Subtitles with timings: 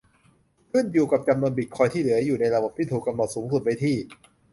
[0.71, 3.97] ขึ้นอยู่กับจำนวนบิตคอยน์ที่เหลืออยู่ในระบบที่ถูกกำหนดสูงสุดไว้ที่